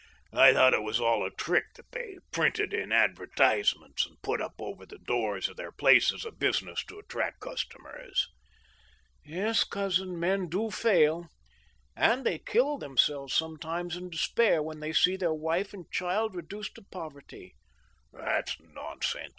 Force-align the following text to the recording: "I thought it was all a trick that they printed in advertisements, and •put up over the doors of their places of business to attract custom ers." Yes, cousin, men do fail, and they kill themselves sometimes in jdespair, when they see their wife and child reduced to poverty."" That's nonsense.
"I 0.33 0.51
thought 0.51 0.73
it 0.73 0.81
was 0.81 0.99
all 0.99 1.23
a 1.23 1.29
trick 1.29 1.75
that 1.75 1.91
they 1.91 2.17
printed 2.31 2.73
in 2.73 2.91
advertisements, 2.91 4.03
and 4.03 4.17
•put 4.23 4.41
up 4.41 4.55
over 4.59 4.83
the 4.83 4.97
doors 4.97 5.47
of 5.47 5.57
their 5.57 5.71
places 5.71 6.25
of 6.25 6.39
business 6.39 6.83
to 6.85 6.97
attract 6.97 7.41
custom 7.41 7.85
ers." 7.85 8.27
Yes, 9.23 9.63
cousin, 9.63 10.19
men 10.19 10.49
do 10.49 10.71
fail, 10.71 11.27
and 11.95 12.25
they 12.25 12.39
kill 12.39 12.79
themselves 12.79 13.35
sometimes 13.35 13.95
in 13.95 14.09
jdespair, 14.09 14.63
when 14.63 14.79
they 14.79 14.91
see 14.91 15.17
their 15.17 15.35
wife 15.35 15.71
and 15.71 15.87
child 15.91 16.33
reduced 16.33 16.73
to 16.73 16.81
poverty."" 16.81 17.53
That's 18.11 18.59
nonsense. 18.59 19.29